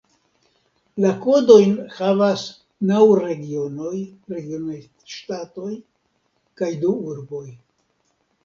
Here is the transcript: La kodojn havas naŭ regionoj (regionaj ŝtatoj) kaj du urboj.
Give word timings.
La 1.03 1.09
kodojn 1.25 1.75
havas 1.97 2.45
naŭ 2.93 3.03
regionoj 3.19 3.93
(regionaj 4.35 4.81
ŝtatoj) 5.17 5.71
kaj 6.63 6.75
du 6.87 6.99
urboj. 7.13 7.47